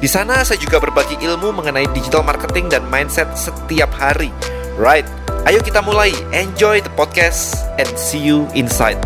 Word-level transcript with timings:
Di 0.00 0.08
sana 0.08 0.40
saya 0.48 0.56
juga 0.56 0.80
berbagi 0.80 1.20
ilmu 1.20 1.60
mengenai 1.60 1.84
digital 1.92 2.24
marketing 2.24 2.72
dan 2.72 2.80
mindset 2.88 3.28
setiap 3.36 3.92
hari. 3.92 4.32
Right, 4.80 5.04
ayo 5.44 5.60
kita 5.60 5.84
mulai. 5.84 6.08
Enjoy 6.32 6.80
the 6.80 6.88
podcast 6.96 7.68
and 7.76 7.84
see 8.00 8.16
you 8.16 8.48
inside. 8.56 8.96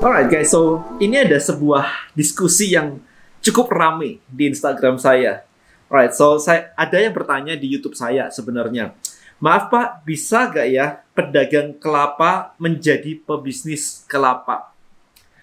Alright 0.00 0.32
guys, 0.32 0.48
so 0.48 0.80
ini 0.96 1.28
ada 1.28 1.36
sebuah 1.36 2.08
diskusi 2.16 2.72
yang 2.72 3.04
cukup 3.44 3.68
ramai 3.68 4.24
di 4.24 4.48
Instagram 4.48 4.96
saya. 4.96 5.44
Alright, 5.92 6.16
so 6.16 6.40
saya 6.40 6.72
ada 6.72 6.96
yang 7.04 7.12
bertanya 7.12 7.52
di 7.52 7.68
YouTube 7.68 7.92
saya 7.92 8.32
sebenarnya. 8.32 8.96
Maaf 9.44 9.68
Pak, 9.68 10.08
bisa 10.08 10.48
gak 10.48 10.72
ya 10.72 11.04
pedagang 11.12 11.76
kelapa 11.76 12.56
menjadi 12.56 13.20
pebisnis 13.28 14.08
kelapa? 14.08 14.69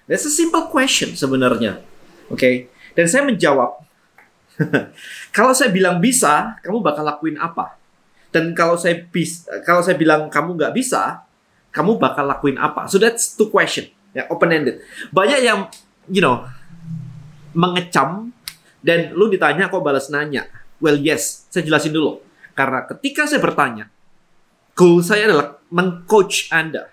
That's 0.08 0.24
a 0.24 0.34
simple 0.34 0.72
question 0.72 1.14
sebenarnya. 1.14 1.84
Oke. 2.32 2.40
Okay? 2.40 2.56
Dan 2.98 3.06
saya 3.06 3.28
menjawab, 3.28 3.78
kalau 5.38 5.54
saya 5.54 5.70
bilang 5.70 6.02
bisa, 6.02 6.58
kamu 6.66 6.82
bakal 6.82 7.06
lakuin 7.06 7.38
apa? 7.38 7.78
Dan 8.34 8.58
kalau 8.58 8.76
saya 8.76 8.98
bis, 8.98 9.46
kalau 9.64 9.86
saya 9.86 9.94
bilang 9.94 10.28
kamu 10.34 10.58
nggak 10.58 10.74
bisa, 10.74 11.28
kamu 11.72 12.02
bakal 12.02 12.26
lakuin 12.26 12.58
apa? 12.58 12.90
So 12.90 12.98
that's 12.98 13.38
two 13.38 13.54
question, 13.54 13.88
ya 14.18 14.26
open 14.34 14.50
ended. 14.50 14.82
Banyak 15.14 15.40
yang 15.46 15.70
you 16.10 16.26
know 16.26 16.50
mengecam 17.54 18.34
dan 18.82 19.14
lu 19.14 19.30
ditanya 19.30 19.70
kok 19.70 19.86
balas 19.86 20.10
nanya. 20.10 20.50
Well 20.82 20.98
yes, 20.98 21.48
saya 21.54 21.66
jelasin 21.66 21.94
dulu. 21.94 22.22
Karena 22.58 22.86
ketika 22.90 23.30
saya 23.30 23.38
bertanya, 23.38 23.90
goal 24.74 25.06
saya 25.06 25.30
adalah 25.30 25.62
mengcoach 25.70 26.50
Anda. 26.50 26.90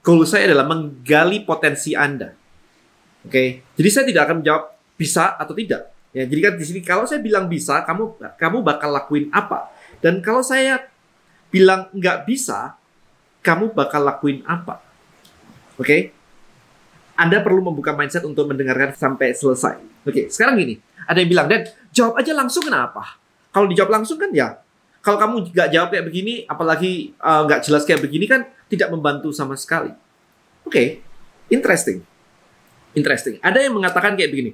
Goal 0.00 0.22
saya 0.24 0.48
adalah 0.50 0.66
menggali 0.70 1.42
potensi 1.42 1.92
Anda. 1.92 2.39
Oke, 3.20 3.32
okay? 3.32 3.48
jadi 3.76 3.88
saya 3.92 4.04
tidak 4.08 4.22
akan 4.24 4.36
menjawab 4.40 4.64
bisa 4.96 5.36
atau 5.36 5.52
tidak. 5.52 5.92
Ya, 6.10 6.24
jadi 6.24 6.40
kan 6.50 6.52
di 6.56 6.64
sini 6.64 6.80
kalau 6.80 7.04
saya 7.04 7.20
bilang 7.20 7.52
bisa, 7.52 7.84
kamu 7.84 8.16
kamu 8.40 8.58
bakal 8.64 8.90
lakuin 8.90 9.28
apa? 9.28 9.68
Dan 10.00 10.24
kalau 10.24 10.40
saya 10.40 10.88
bilang 11.52 11.92
nggak 11.92 12.24
bisa, 12.24 12.74
kamu 13.44 13.76
bakal 13.76 14.02
lakuin 14.08 14.40
apa? 14.48 14.80
Oke? 15.76 15.84
Okay? 15.84 16.00
Anda 17.20 17.44
perlu 17.44 17.60
membuka 17.60 17.92
mindset 17.92 18.24
untuk 18.24 18.48
mendengarkan 18.48 18.96
sampai 18.96 19.36
selesai. 19.36 19.76
Oke, 20.08 20.08
okay, 20.08 20.24
sekarang 20.32 20.56
gini, 20.56 20.80
ada 21.04 21.20
yang 21.20 21.28
bilang, 21.28 21.46
dan 21.52 21.68
jawab 21.92 22.16
aja 22.16 22.32
langsung 22.32 22.64
kenapa? 22.64 23.20
Kalau 23.52 23.68
dijawab 23.68 24.00
langsung 24.00 24.16
kan 24.16 24.32
ya, 24.32 24.56
kalau 25.04 25.20
kamu 25.20 25.52
nggak 25.52 25.68
jawab 25.68 25.88
kayak 25.92 26.08
begini, 26.08 26.48
apalagi 26.48 27.12
uh, 27.20 27.44
nggak 27.44 27.60
jelas 27.68 27.84
kayak 27.84 28.00
begini 28.00 28.24
kan 28.24 28.48
tidak 28.72 28.88
membantu 28.88 29.28
sama 29.36 29.52
sekali. 29.60 29.92
Oke, 30.64 30.72
okay, 30.72 30.86
interesting 31.52 32.09
interesting. 32.94 33.38
Ada 33.40 33.66
yang 33.66 33.76
mengatakan 33.76 34.14
kayak 34.18 34.30
begini. 34.30 34.52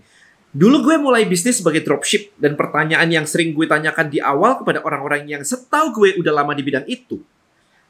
Dulu 0.56 0.88
gue 0.88 0.96
mulai 0.96 1.28
bisnis 1.28 1.60
sebagai 1.60 1.84
dropship 1.84 2.32
dan 2.40 2.56
pertanyaan 2.56 3.04
yang 3.12 3.26
sering 3.28 3.52
gue 3.52 3.68
tanyakan 3.68 4.08
di 4.08 4.24
awal 4.24 4.56
kepada 4.56 4.80
orang-orang 4.80 5.28
yang 5.28 5.42
setahu 5.44 5.92
gue 5.92 6.10
udah 6.16 6.32
lama 6.32 6.56
di 6.56 6.64
bidang 6.64 6.88
itu. 6.88 7.20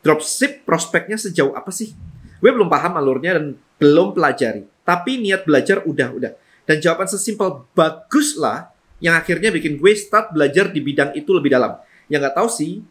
Dropship 0.03 0.67
prospeknya 0.67 1.15
sejauh 1.15 1.55
apa 1.55 1.71
sih? 1.71 1.95
Gue 2.43 2.51
belum 2.51 2.67
paham 2.67 2.99
alurnya 2.99 3.39
dan 3.39 3.55
belum 3.79 4.19
pelajari. 4.19 4.67
Tapi 4.83 5.23
niat 5.23 5.47
belajar 5.47 5.87
udah-udah. 5.87 6.35
Dan 6.67 6.83
jawaban 6.83 7.07
sesimpel 7.07 7.71
bagus 7.71 8.35
lah 8.35 8.67
yang 8.99 9.15
akhirnya 9.15 9.55
bikin 9.55 9.79
gue 9.79 9.93
start 9.95 10.35
belajar 10.35 10.67
di 10.75 10.83
bidang 10.83 11.15
itu 11.15 11.31
lebih 11.31 11.55
dalam. 11.55 11.79
Yang 12.11 12.31
gak 12.31 12.35
tahu 12.35 12.49
sih 12.51 12.83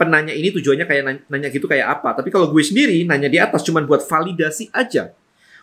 penanya 0.00 0.32
ini 0.32 0.48
tujuannya 0.54 0.86
kayak 0.88 1.02
nanya, 1.04 1.22
nanya 1.28 1.48
gitu 1.52 1.68
kayak 1.68 2.00
apa. 2.00 2.16
Tapi 2.16 2.32
kalau 2.32 2.48
gue 2.48 2.64
sendiri 2.64 3.04
nanya 3.04 3.28
di 3.28 3.36
atas 3.36 3.60
cuma 3.60 3.84
buat 3.84 4.00
validasi 4.08 4.72
aja 4.72 5.12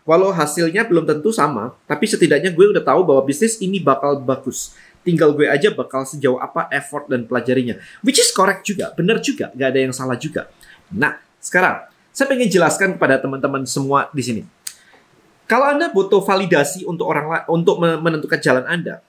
Walau 0.05 0.29
hasilnya 0.29 0.85
belum 0.85 1.09
tentu 1.09 1.33
sama, 1.33 1.73
tapi 1.89 2.05
setidaknya 2.05 2.53
gue 2.53 2.65
udah 2.77 2.85
tahu 2.85 3.01
bahwa 3.01 3.25
bisnis 3.25 3.57
ini 3.57 3.81
bakal 3.81 4.21
bagus. 4.21 4.77
Tinggal 5.01 5.33
gue 5.33 5.49
aja 5.49 5.73
bakal 5.73 6.05
sejauh 6.05 6.37
apa 6.37 6.69
effort 6.69 7.09
dan 7.09 7.25
pelajarinya. 7.25 7.81
Which 8.05 8.21
is 8.21 8.29
correct 8.29 8.69
juga, 8.69 8.93
bener 8.93 9.17
juga, 9.17 9.49
gak 9.57 9.69
ada 9.73 9.79
yang 9.81 9.93
salah 9.97 10.13
juga. 10.13 10.45
Nah, 10.93 11.17
sekarang 11.41 11.89
saya 12.13 12.29
pengen 12.29 12.53
jelaskan 12.53 12.95
kepada 12.95 13.17
teman-teman 13.17 13.65
semua 13.65 14.13
di 14.13 14.21
sini. 14.21 14.41
Kalau 15.49 15.73
Anda 15.73 15.89
butuh 15.89 16.21
validasi 16.21 16.85
untuk 16.85 17.09
orang 17.09 17.45
untuk 17.49 17.81
menentukan 17.81 18.37
jalan 18.41 18.65
Anda, 18.65 19.01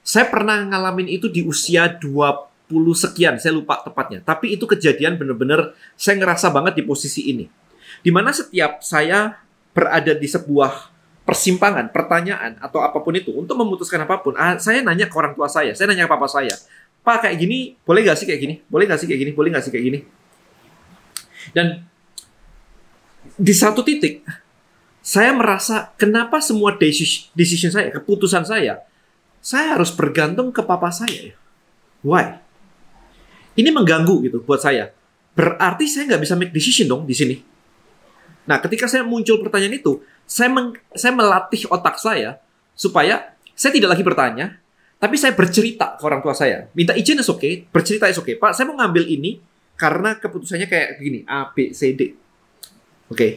saya 0.00 0.28
pernah 0.28 0.64
ngalamin 0.64 1.08
itu 1.08 1.28
di 1.28 1.44
usia 1.44 1.88
20 1.88 2.68
sekian, 2.96 3.36
saya 3.36 3.52
lupa 3.52 3.80
tepatnya. 3.84 4.24
Tapi 4.24 4.56
itu 4.56 4.64
kejadian 4.64 5.20
bener-bener 5.20 5.76
saya 6.00 6.16
ngerasa 6.16 6.48
banget 6.48 6.80
di 6.80 6.82
posisi 6.84 7.28
ini. 7.28 7.44
Di 8.00 8.08
mana 8.08 8.32
setiap 8.32 8.80
saya 8.80 9.40
berada 9.70 10.12
di 10.16 10.26
sebuah 10.26 10.90
persimpangan, 11.24 11.94
pertanyaan 11.94 12.58
atau 12.58 12.82
apa 12.82 12.98
pun 12.98 13.14
itu 13.14 13.30
untuk 13.30 13.54
memutuskan 13.54 14.02
apa 14.02 14.18
pun, 14.18 14.34
ah, 14.34 14.58
saya 14.58 14.82
nanya 14.82 15.06
ke 15.06 15.14
orang 15.14 15.32
tua 15.38 15.46
saya, 15.46 15.70
saya 15.78 15.86
nanya 15.94 16.06
ke 16.06 16.10
papa 16.10 16.26
saya, 16.26 16.50
Pak 17.00 17.24
kayak 17.24 17.36
gini, 17.40 17.78
boleh 17.86 18.04
gak 18.04 18.18
sih 18.20 18.26
kayak 18.28 18.40
gini? 18.44 18.54
Boleh 18.68 18.84
gak 18.84 19.00
sih 19.00 19.08
kayak 19.08 19.20
gini? 19.24 19.32
Boleh 19.32 19.48
gak 19.54 19.64
sih 19.64 19.72
kayak 19.72 19.84
gini? 19.88 19.98
Dan 21.56 21.88
di 23.40 23.54
satu 23.56 23.80
titik, 23.80 24.20
saya 25.00 25.32
merasa 25.32 25.96
kenapa 25.96 26.44
semua 26.44 26.76
decision 26.76 27.72
saya, 27.72 27.88
keputusan 27.88 28.44
saya, 28.44 28.84
saya 29.40 29.80
harus 29.80 29.88
bergantung 29.96 30.52
ke 30.52 30.60
papa 30.60 30.92
saya. 30.92 31.32
Why? 32.04 32.36
Ini 33.56 33.72
mengganggu 33.72 34.28
gitu 34.28 34.38
buat 34.44 34.60
saya. 34.60 34.92
Berarti 35.32 35.88
saya 35.88 36.04
nggak 36.04 36.20
bisa 36.20 36.36
make 36.36 36.52
decision 36.52 36.84
dong 36.84 37.08
di 37.08 37.16
sini. 37.16 37.36
Nah, 38.50 38.58
ketika 38.58 38.90
saya 38.90 39.06
muncul 39.06 39.38
pertanyaan 39.38 39.78
itu, 39.78 40.02
saya 40.26 40.50
meng, 40.50 40.74
saya 40.90 41.14
melatih 41.14 41.70
otak 41.70 42.02
saya 42.02 42.42
supaya 42.74 43.30
saya 43.54 43.70
tidak 43.70 43.94
lagi 43.94 44.02
bertanya, 44.02 44.58
tapi 44.98 45.14
saya 45.14 45.38
bercerita 45.38 45.94
ke 45.94 46.02
orang 46.02 46.18
tua 46.18 46.34
saya. 46.34 46.66
Minta 46.74 46.98
izin 46.98 47.22
is 47.22 47.30
oke, 47.30 47.38
okay, 47.38 47.62
bercerita 47.70 48.10
is 48.10 48.18
oke. 48.18 48.26
Okay. 48.26 48.34
Pak, 48.42 48.58
saya 48.58 48.66
mau 48.66 48.74
ngambil 48.82 49.06
ini 49.06 49.38
karena 49.78 50.18
keputusannya 50.18 50.66
kayak 50.66 50.98
begini, 50.98 51.22
A, 51.30 51.46
B, 51.54 51.70
C, 51.70 51.94
D. 51.94 52.10
Oke. 52.10 53.14
Okay. 53.14 53.32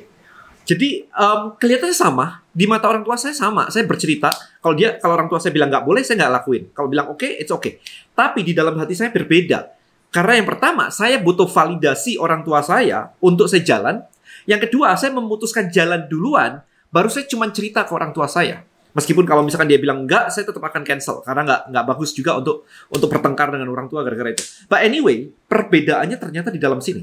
Jadi 0.64 1.04
um, 1.12 1.60
kelihatannya 1.60 1.94
sama 1.94 2.40
di 2.50 2.64
mata 2.66 2.88
orang 2.88 3.04
tua 3.04 3.20
saya 3.20 3.36
sama. 3.36 3.68
Saya 3.68 3.84
bercerita 3.84 4.32
kalau 4.64 4.74
dia 4.74 4.96
kalau 4.96 5.20
orang 5.20 5.28
tua 5.28 5.38
saya 5.38 5.52
bilang 5.52 5.68
nggak 5.68 5.84
boleh, 5.84 6.02
saya 6.08 6.24
nggak 6.24 6.34
lakuin. 6.40 6.64
Kalau 6.72 6.88
bilang 6.88 7.12
oke, 7.12 7.20
okay, 7.20 7.38
it's 7.38 7.52
okay. 7.52 7.84
Tapi 8.16 8.48
di 8.48 8.56
dalam 8.56 8.80
hati 8.80 8.96
saya 8.96 9.12
berbeda. 9.12 9.76
Karena 10.08 10.40
yang 10.40 10.48
pertama, 10.48 10.88
saya 10.88 11.20
butuh 11.20 11.50
validasi 11.52 12.16
orang 12.16 12.48
tua 12.48 12.64
saya 12.64 13.12
untuk 13.20 13.52
saya 13.52 13.62
jalan. 13.62 14.02
Yang 14.50 14.70
kedua, 14.70 14.96
saya 15.00 15.16
memutuskan 15.16 15.72
jalan 15.72 16.08
duluan, 16.12 16.64
baru 16.92 17.08
saya 17.08 17.28
cuma 17.28 17.48
cerita 17.52 17.88
ke 17.88 17.92
orang 17.96 18.12
tua 18.12 18.28
saya. 18.28 18.64
Meskipun 18.94 19.26
kalau 19.26 19.42
misalkan 19.42 19.66
dia 19.66 19.82
bilang 19.82 20.06
enggak, 20.06 20.30
saya 20.30 20.46
tetap 20.46 20.62
akan 20.62 20.86
cancel 20.86 21.26
karena 21.26 21.42
enggak 21.42 21.62
enggak 21.74 21.86
bagus 21.90 22.14
juga 22.14 22.38
untuk 22.38 22.70
untuk 22.94 23.10
bertengkar 23.10 23.50
dengan 23.50 23.66
orang 23.74 23.90
tua 23.90 24.06
gara-gara 24.06 24.38
itu. 24.38 24.46
But 24.70 24.86
anyway, 24.86 25.34
perbedaannya 25.50 26.18
ternyata 26.22 26.54
di 26.54 26.62
dalam 26.62 26.78
sini. 26.78 27.02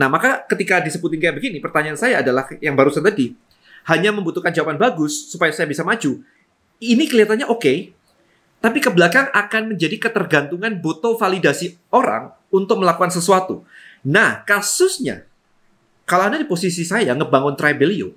Nah, 0.00 0.08
maka 0.08 0.48
ketika 0.48 0.80
disebutin 0.80 1.20
kayak 1.20 1.36
begini, 1.36 1.60
pertanyaan 1.60 2.00
saya 2.00 2.24
adalah 2.24 2.48
yang 2.64 2.72
barusan 2.72 3.04
tadi, 3.04 3.36
hanya 3.92 4.12
membutuhkan 4.12 4.52
jawaban 4.56 4.80
bagus 4.80 5.28
supaya 5.28 5.52
saya 5.52 5.68
bisa 5.68 5.84
maju. 5.84 6.20
Ini 6.80 7.04
kelihatannya 7.08 7.48
oke, 7.48 7.60
okay, 7.60 7.78
tapi 8.60 8.80
ke 8.80 8.88
belakang 8.92 9.28
akan 9.32 9.76
menjadi 9.76 9.96
ketergantungan 10.00 10.80
butuh 10.80 11.16
validasi 11.16 11.76
orang 11.92 12.32
untuk 12.48 12.80
melakukan 12.80 13.12
sesuatu. 13.12 13.64
Nah, 14.04 14.44
kasusnya 14.48 15.28
kalau 16.06 16.30
Anda 16.30 16.38
di 16.38 16.46
posisi 16.46 16.86
saya 16.86 17.12
ngebangun 17.18 17.58
Tribelio, 17.58 18.14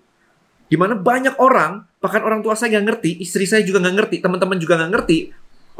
di 0.70 0.78
mana 0.78 0.94
banyak 0.94 1.42
orang, 1.42 1.82
bahkan 1.98 2.22
orang 2.22 2.46
tua 2.46 2.54
saya 2.54 2.78
nggak 2.78 2.86
ngerti, 2.86 3.12
istri 3.18 3.50
saya 3.50 3.66
juga 3.66 3.82
nggak 3.82 3.96
ngerti, 3.98 4.16
teman-teman 4.22 4.62
juga 4.62 4.78
nggak 4.78 4.92
ngerti, 4.94 5.18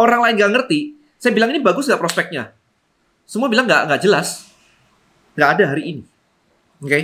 orang 0.02 0.26
lain 0.26 0.36
nggak 0.42 0.52
ngerti, 0.58 0.80
saya 1.22 1.32
bilang 1.38 1.54
ini 1.54 1.62
bagus 1.62 1.86
nggak 1.86 2.02
prospeknya? 2.02 2.50
Semua 3.30 3.46
bilang 3.46 3.70
nggak 3.70 3.86
nggak 3.86 4.02
jelas, 4.02 4.50
nggak 5.38 5.50
ada 5.54 5.64
hari 5.70 5.84
ini. 5.86 6.04
Oke, 6.82 6.90
okay? 6.90 7.04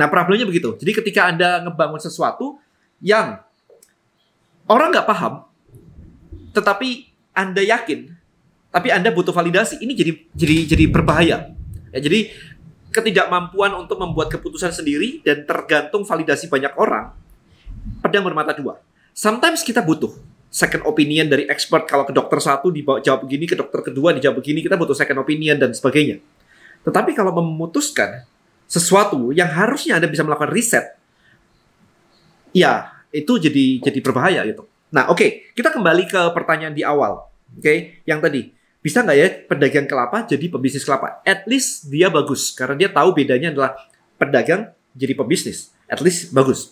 nah 0.00 0.08
problemnya 0.08 0.48
begitu. 0.48 0.72
Jadi 0.80 1.04
ketika 1.04 1.28
Anda 1.28 1.60
ngebangun 1.68 2.00
sesuatu 2.00 2.56
yang 3.04 3.44
orang 4.64 4.88
nggak 4.88 5.04
paham, 5.04 5.44
tetapi 6.56 7.12
Anda 7.36 7.60
yakin, 7.60 8.08
tapi 8.72 8.88
Anda 8.88 9.12
butuh 9.12 9.36
validasi, 9.36 9.84
ini 9.84 9.92
jadi 9.92 10.12
jadi 10.32 10.56
jadi 10.72 10.84
berbahaya. 10.88 11.52
Ya, 11.92 12.00
jadi 12.00 12.32
ketidakmampuan 12.96 13.76
untuk 13.76 14.00
membuat 14.00 14.32
keputusan 14.32 14.72
sendiri 14.72 15.20
dan 15.20 15.44
tergantung 15.44 16.08
validasi 16.08 16.48
banyak 16.48 16.72
orang, 16.80 17.12
pedang 18.00 18.24
bermata 18.24 18.56
dua. 18.56 18.80
Sometimes 19.12 19.60
kita 19.60 19.84
butuh. 19.84 20.16
second 20.56 20.88
opinion 20.88 21.28
dari 21.28 21.44
expert. 21.52 21.84
Kalau 21.84 22.08
ke 22.08 22.16
dokter 22.16 22.40
satu 22.40 22.72
dijawab 22.72 23.28
begini, 23.28 23.44
ke 23.44 23.52
dokter 23.52 23.92
kedua 23.92 24.16
dijawab 24.16 24.40
begini, 24.40 24.64
kita 24.64 24.80
butuh 24.80 24.96
second 24.96 25.20
opinion 25.20 25.60
dan 25.60 25.76
sebagainya. 25.76 26.16
Tetapi 26.80 27.12
kalau 27.12 27.36
memutuskan 27.36 28.24
sesuatu 28.64 29.36
yang 29.36 29.52
harusnya 29.52 30.00
Anda 30.00 30.08
bisa 30.08 30.24
melakukan 30.24 30.48
riset, 30.48 30.96
ya 32.56 33.04
itu 33.12 33.36
jadi 33.36 33.84
jadi 33.84 33.98
berbahaya 34.00 34.48
gitu. 34.48 34.64
Nah, 34.96 35.12
oke, 35.12 35.20
okay, 35.20 35.30
kita 35.52 35.76
kembali 35.76 36.08
ke 36.08 36.20
pertanyaan 36.32 36.72
di 36.72 36.80
awal. 36.80 37.28
Oke, 37.52 37.60
okay? 37.60 37.78
yang 38.08 38.24
tadi 38.24 38.55
bisa 38.86 39.02
nggak 39.02 39.18
ya 39.18 39.28
pedagang 39.50 39.90
kelapa 39.90 40.22
jadi 40.30 40.46
pebisnis 40.46 40.86
kelapa? 40.86 41.18
At 41.26 41.42
least 41.50 41.90
dia 41.90 42.06
bagus 42.06 42.54
karena 42.54 42.86
dia 42.86 42.88
tahu 42.94 43.18
bedanya 43.18 43.50
adalah 43.50 43.74
pedagang 44.14 44.70
jadi 44.94 45.18
pebisnis. 45.18 45.74
At 45.90 45.98
least 45.98 46.30
bagus. 46.30 46.70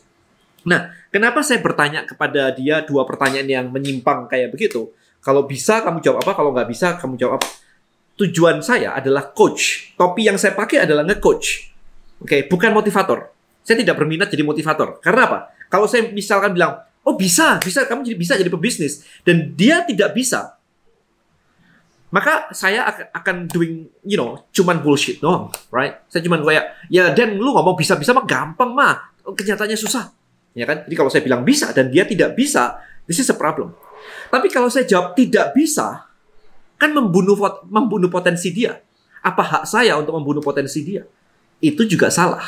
Nah, 0.62 0.94
kenapa 1.10 1.42
saya 1.42 1.58
bertanya 1.58 2.06
kepada 2.06 2.54
dia 2.54 2.86
dua 2.86 3.02
pertanyaan 3.02 3.50
yang 3.50 3.66
menyimpang 3.66 4.30
kayak 4.30 4.54
begitu? 4.54 4.94
Kalau 5.18 5.42
bisa 5.42 5.82
kamu 5.82 5.98
jawab 6.06 6.22
apa, 6.22 6.32
kalau 6.38 6.54
nggak 6.54 6.68
bisa 6.70 6.94
kamu 7.02 7.18
jawab 7.18 7.42
apa? 7.42 7.50
Tujuan 8.14 8.62
saya 8.62 8.94
adalah 8.94 9.34
coach. 9.34 9.90
Topi 9.98 10.30
yang 10.30 10.38
saya 10.38 10.54
pakai 10.54 10.86
adalah 10.86 11.02
nge-coach. 11.02 11.74
Oke, 12.22 12.30
okay? 12.30 12.40
bukan 12.46 12.70
motivator. 12.70 13.34
Saya 13.66 13.82
tidak 13.82 13.98
berminat 13.98 14.30
jadi 14.30 14.46
motivator. 14.46 15.02
Karena 15.02 15.26
apa? 15.26 15.38
Kalau 15.66 15.90
saya 15.90 16.06
misalkan 16.14 16.54
bilang, 16.54 16.78
oh 17.02 17.18
bisa, 17.18 17.58
bisa, 17.58 17.90
kamu 17.90 18.06
jadi 18.06 18.16
bisa 18.16 18.32
jadi 18.38 18.50
pebisnis. 18.54 19.02
Dan 19.26 19.58
dia 19.58 19.82
tidak 19.82 20.14
bisa, 20.14 20.54
maka 22.14 22.54
saya 22.54 22.86
akan 23.10 23.50
doing 23.50 23.90
you 24.06 24.14
know 24.14 24.38
cuman 24.54 24.78
bullshit 24.78 25.18
doang 25.18 25.50
right? 25.74 25.98
Saya 26.06 26.22
cuman 26.22 26.46
kayak 26.46 26.86
ya 26.86 27.10
dan 27.10 27.34
lu 27.34 27.50
ngomong 27.50 27.74
bisa 27.74 27.98
bisa 27.98 28.14
mah 28.14 28.22
gampang 28.22 28.70
mah. 28.70 29.10
Kenyataannya 29.26 29.74
susah. 29.74 30.14
Ya 30.54 30.62
kan? 30.62 30.86
Jadi 30.86 30.94
kalau 30.94 31.10
saya 31.10 31.26
bilang 31.26 31.42
bisa 31.42 31.74
dan 31.74 31.90
dia 31.90 32.06
tidak 32.06 32.38
bisa 32.38 32.78
this 33.10 33.18
is 33.18 33.26
a 33.26 33.34
problem. 33.34 33.74
Tapi 34.30 34.46
kalau 34.46 34.70
saya 34.70 34.86
jawab 34.86 35.18
tidak 35.18 35.58
bisa 35.58 36.06
kan 36.78 36.94
membunuh 36.94 37.34
membunuh 37.66 38.06
potensi 38.06 38.54
dia. 38.54 38.78
Apa 39.18 39.42
hak 39.42 39.64
saya 39.66 39.98
untuk 39.98 40.14
membunuh 40.14 40.44
potensi 40.44 40.86
dia? 40.86 41.02
Itu 41.58 41.82
juga 41.82 42.14
salah 42.14 42.46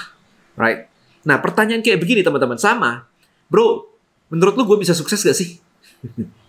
right? 0.54 0.86
Nah 1.26 1.42
pertanyaan 1.42 1.82
kayak 1.82 1.98
begini 1.98 2.22
teman-teman 2.22 2.54
sama. 2.54 3.10
Bro 3.50 3.96
menurut 4.30 4.54
lu 4.58 4.62
gue 4.66 4.78
bisa 4.82 4.94
sukses 4.94 5.22
gak 5.22 5.38
sih 5.38 5.58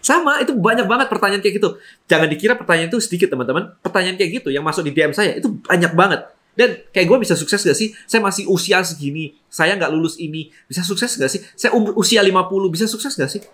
Sama, 0.00 0.40
itu 0.42 0.54
banyak 0.54 0.86
banget 0.86 1.06
pertanyaan 1.10 1.42
kayak 1.42 1.58
gitu. 1.60 1.78
Jangan 2.06 2.26
dikira 2.30 2.54
pertanyaan 2.54 2.88
itu 2.90 3.00
sedikit, 3.02 3.28
teman-teman. 3.32 3.74
Pertanyaan 3.82 4.16
kayak 4.16 4.42
gitu 4.42 4.48
yang 4.54 4.62
masuk 4.62 4.86
di 4.86 4.92
DM 4.94 5.12
saya 5.12 5.38
itu 5.38 5.50
banyak 5.62 5.92
banget. 5.94 6.20
Dan 6.58 6.74
kayak 6.90 7.06
gue 7.06 7.18
bisa 7.22 7.38
sukses 7.38 7.62
gak 7.62 7.78
sih? 7.78 7.94
Saya 8.10 8.18
masih 8.18 8.50
usia 8.50 8.82
segini, 8.82 9.38
saya 9.46 9.78
nggak 9.78 9.94
lulus 9.94 10.18
ini, 10.18 10.50
bisa 10.66 10.82
sukses 10.82 11.14
gak 11.14 11.30
sih? 11.30 11.38
Saya 11.54 11.70
umur 11.70 11.94
usia 11.94 12.18
50, 12.18 12.34
bisa 12.74 12.90
sukses 12.90 13.14
gak 13.14 13.30
sih? 13.30 13.46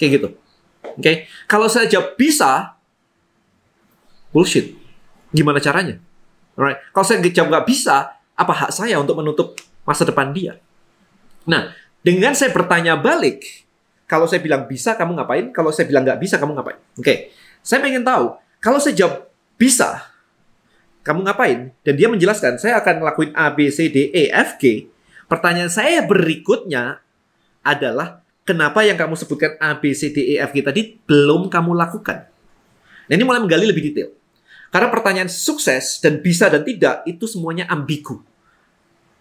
Kayak 0.00 0.10
gitu. 0.16 0.28
Oke, 0.96 1.02
okay? 1.04 1.16
kalau 1.44 1.68
saya 1.68 1.84
jawab 1.84 2.16
bisa, 2.16 2.80
bullshit. 4.32 4.72
Gimana 5.36 5.60
caranya? 5.60 6.00
Alright. 6.56 6.80
Kalau 6.96 7.04
saya 7.04 7.20
jawab 7.20 7.52
nggak 7.52 7.66
bisa, 7.68 8.16
apa 8.32 8.52
hak 8.52 8.72
saya 8.72 8.96
untuk 8.96 9.20
menutup 9.20 9.60
masa 9.84 10.08
depan 10.08 10.32
dia? 10.32 10.56
Nah, 11.44 11.76
dengan 12.00 12.32
saya 12.32 12.48
bertanya 12.56 12.96
balik, 12.96 13.65
kalau 14.06 14.30
saya 14.30 14.38
bilang 14.38 14.70
bisa, 14.70 14.94
kamu 14.94 15.18
ngapain? 15.18 15.50
Kalau 15.50 15.74
saya 15.74 15.90
bilang 15.90 16.06
nggak 16.06 16.22
bisa, 16.22 16.38
kamu 16.38 16.54
ngapain? 16.54 16.78
Oke, 16.94 17.02
okay. 17.02 17.16
saya 17.60 17.82
pengen 17.82 18.06
tahu. 18.06 18.38
Kalau 18.62 18.78
saya 18.78 18.94
jawab 18.94 19.26
bisa, 19.58 20.06
kamu 21.02 21.26
ngapain? 21.26 21.74
Dan 21.82 21.94
dia 21.98 22.06
menjelaskan, 22.06 22.58
saya 22.62 22.78
akan 22.78 23.02
ngelakuin 23.02 23.30
A, 23.34 23.50
B, 23.50 23.70
C, 23.70 23.90
D, 23.90 24.14
E, 24.14 24.30
F, 24.30 24.62
G. 24.62 24.86
Pertanyaan 25.26 25.70
saya 25.70 26.06
berikutnya 26.06 27.02
adalah, 27.66 28.22
kenapa 28.46 28.86
yang 28.86 28.94
kamu 28.94 29.18
sebutkan 29.18 29.58
A, 29.58 29.74
B, 29.74 29.90
C, 29.90 30.14
D, 30.14 30.34
E, 30.34 30.34
F, 30.38 30.54
G 30.54 30.62
tadi 30.62 30.98
belum 31.02 31.50
kamu 31.50 31.74
lakukan? 31.74 32.30
Nah, 33.06 33.14
ini 33.14 33.22
mulai 33.26 33.42
menggali 33.42 33.66
lebih 33.66 33.90
detail. 33.90 34.10
Karena 34.70 34.90
pertanyaan 34.90 35.30
sukses 35.30 35.98
dan 36.02 36.18
bisa 36.22 36.50
dan 36.50 36.66
tidak 36.66 37.06
itu 37.06 37.26
semuanya 37.30 37.70
ambigu. 37.70 38.22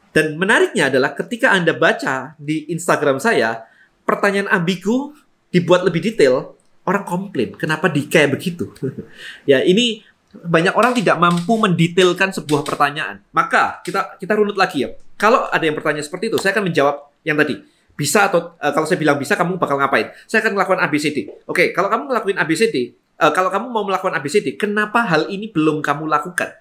Dan 0.10 0.38
menariknya 0.42 0.90
adalah 0.90 1.14
ketika 1.14 1.54
Anda 1.54 1.76
baca 1.76 2.34
di 2.40 2.66
Instagram 2.72 3.22
saya, 3.22 3.68
pertanyaan 4.06 4.48
ambigu 4.48 5.18
dibuat 5.50 5.84
lebih 5.84 6.02
detail, 6.14 6.56
orang 6.86 7.04
komplain 7.04 7.58
kenapa 7.58 7.90
di 7.90 8.06
kayak 8.06 8.38
begitu. 8.38 8.70
ya 9.50 9.66
ini 9.66 10.06
banyak 10.36 10.76
orang 10.76 10.92
tidak 10.96 11.18
mampu 11.18 11.56
mendetailkan 11.56 12.32
sebuah 12.36 12.62
pertanyaan. 12.62 13.24
Maka 13.32 13.82
kita 13.82 14.20
kita 14.22 14.34
runut 14.38 14.56
lagi 14.56 14.86
ya. 14.86 14.90
Kalau 15.16 15.48
ada 15.48 15.64
yang 15.64 15.76
bertanya 15.76 16.04
seperti 16.04 16.28
itu, 16.28 16.38
saya 16.40 16.52
akan 16.52 16.68
menjawab 16.68 16.96
yang 17.24 17.40
tadi. 17.40 17.56
Bisa 17.96 18.28
atau 18.28 18.60
uh, 18.60 18.72
kalau 18.76 18.84
saya 18.84 19.00
bilang 19.00 19.16
bisa, 19.16 19.40
kamu 19.40 19.56
bakal 19.56 19.80
ngapain? 19.80 20.12
Saya 20.28 20.44
akan 20.44 20.60
melakukan 20.60 20.84
ABCD. 20.84 21.48
Oke, 21.48 21.72
kalau 21.72 21.88
kamu 21.88 22.12
ngelakuin 22.12 22.38
ABCD, 22.44 22.76
uh, 23.16 23.24
eh, 23.24 23.32
kalau 23.32 23.48
kamu 23.48 23.72
mau 23.72 23.88
melakukan 23.88 24.20
ABCD, 24.20 24.60
kenapa 24.60 25.08
hal 25.08 25.32
ini 25.32 25.48
belum 25.48 25.80
kamu 25.80 26.04
lakukan? 26.12 26.52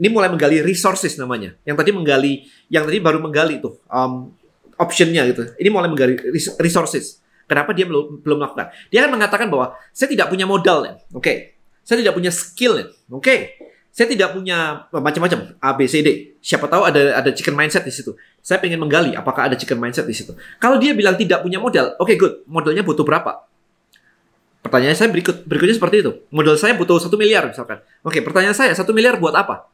Ini 0.00 0.08
mulai 0.08 0.32
menggali 0.32 0.64
resources 0.64 1.20
namanya. 1.20 1.52
Yang 1.68 1.76
tadi 1.84 1.90
menggali, 1.92 2.34
yang 2.72 2.88
tadi 2.88 2.98
baru 3.04 3.20
menggali 3.20 3.60
tuh 3.60 3.76
um, 3.92 4.32
optionnya 4.76 5.24
gitu. 5.28 5.42
Ini 5.56 5.68
mulai 5.72 5.88
menggali 5.88 6.16
resources. 6.60 7.20
Kenapa 7.46 7.70
dia 7.72 7.86
belum 7.86 8.26
belum 8.26 8.36
melakukan? 8.42 8.74
Dia 8.90 9.06
akan 9.06 9.12
mengatakan 9.16 9.46
bahwa 9.46 9.78
saya 9.94 10.10
tidak 10.10 10.26
punya 10.28 10.44
modal, 10.44 10.82
ya. 10.82 10.94
oke. 11.14 11.22
Okay. 11.22 11.36
Saya 11.86 12.02
tidak 12.02 12.18
punya 12.18 12.34
skill, 12.34 12.82
oke. 12.82 13.22
Okay. 13.22 13.54
Saya 13.94 14.12
tidak 14.12 14.36
punya 14.36 14.84
macam-macam 14.92 15.56
A, 15.62 15.72
B, 15.72 15.88
C, 15.88 16.04
D. 16.04 16.36
Siapa 16.42 16.68
tahu 16.68 16.84
ada 16.84 17.16
ada 17.16 17.30
chicken 17.32 17.56
mindset 17.56 17.86
di 17.86 17.94
situ. 17.94 18.12
Saya 18.44 18.60
pengen 18.60 18.82
menggali 18.82 19.16
apakah 19.16 19.48
ada 19.48 19.56
chicken 19.56 19.80
mindset 19.80 20.04
di 20.04 20.12
situ. 20.12 20.36
Kalau 20.60 20.76
dia 20.76 20.92
bilang 20.92 21.16
tidak 21.16 21.40
punya 21.40 21.62
modal, 21.62 21.96
oke 21.96 22.12
okay, 22.12 22.16
good. 22.18 22.44
Modalnya 22.50 22.84
butuh 22.84 23.06
berapa? 23.06 23.46
Pertanyaan 24.66 24.98
saya 24.98 25.08
berikut 25.14 25.46
berikutnya 25.46 25.78
seperti 25.78 25.96
itu. 26.02 26.12
Modal 26.34 26.58
saya 26.58 26.74
butuh 26.74 26.98
satu 26.98 27.14
miliar 27.14 27.46
misalkan. 27.46 27.78
Oke, 28.02 28.18
okay, 28.18 28.20
pertanyaan 28.20 28.52
saya 28.52 28.74
satu 28.74 28.90
miliar 28.90 29.14
buat 29.22 29.32
apa? 29.32 29.70